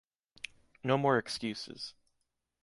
No 0.83 0.97
more 0.97 1.19
excuses. 1.19 1.93